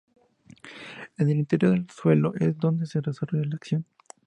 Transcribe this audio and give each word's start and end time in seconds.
En 1.19 1.29
el 1.29 1.37
interior 1.37 1.73
del 1.73 1.87
suelo, 1.91 2.33
es 2.39 2.57
donde 2.57 2.87
se 2.87 3.01
desarrolla 3.01 3.45
la 3.47 3.55
acción. 3.57 3.85